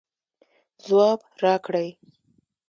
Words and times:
ځواب 0.85 1.19
راکړئ 1.43 1.87